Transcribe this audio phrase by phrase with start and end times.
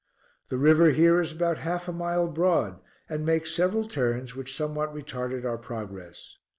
[0.49, 4.95] The river here is about half a mile broad, and makes several turns which somewhat
[4.95, 6.39] retarded our progress.